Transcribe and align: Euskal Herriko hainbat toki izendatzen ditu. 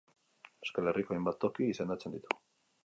Euskal 0.63 0.89
Herriko 0.93 1.17
hainbat 1.17 1.39
toki 1.45 1.69
izendatzen 1.77 2.19
ditu. 2.19 2.43